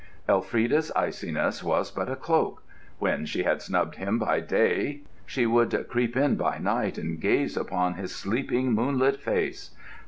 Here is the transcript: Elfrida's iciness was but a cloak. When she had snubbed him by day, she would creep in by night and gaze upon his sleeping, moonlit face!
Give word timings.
Elfrida's 0.27 0.91
iciness 0.95 1.63
was 1.63 1.91
but 1.91 2.09
a 2.09 2.15
cloak. 2.15 2.63
When 2.97 3.23
she 3.27 3.43
had 3.43 3.61
snubbed 3.61 3.97
him 3.97 4.17
by 4.17 4.39
day, 4.39 5.01
she 5.27 5.45
would 5.45 5.85
creep 5.89 6.17
in 6.17 6.37
by 6.37 6.57
night 6.57 6.97
and 6.97 7.19
gaze 7.21 7.55
upon 7.55 7.93
his 7.93 8.15
sleeping, 8.15 8.73
moonlit 8.73 9.19
face! 9.21 9.75